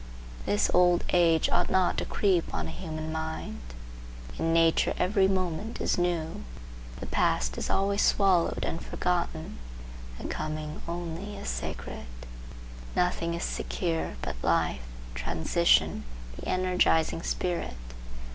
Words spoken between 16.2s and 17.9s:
the energizing spirit.